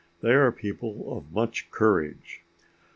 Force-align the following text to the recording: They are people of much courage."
They 0.21 0.31
are 0.31 0.51
people 0.51 1.15
of 1.15 1.31
much 1.31 1.69
courage." 1.69 2.41